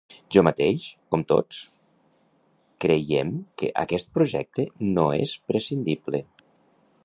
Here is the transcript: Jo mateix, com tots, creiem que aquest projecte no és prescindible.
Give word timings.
Jo 0.35 0.41
mateix, 0.45 0.85
com 1.15 1.25
tots, 1.31 1.59
creiem 2.85 3.35
que 3.63 3.69
aquest 3.85 4.11
projecte 4.19 4.67
no 4.97 5.07
és 5.23 5.35
prescindible. 5.53 6.27